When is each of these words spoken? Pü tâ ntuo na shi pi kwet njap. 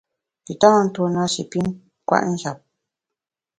Pü 0.43 0.53
tâ 0.61 0.69
ntuo 0.85 1.05
na 1.15 1.23
shi 1.33 1.43
pi 1.51 1.59
kwet 2.07 2.23
njap. 2.31 2.57